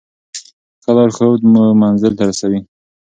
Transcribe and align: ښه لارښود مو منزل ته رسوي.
ښه 0.83 0.91
لارښود 0.95 1.41
مو 1.51 1.63
منزل 1.81 2.13
ته 2.17 2.23
رسوي. 2.29 2.59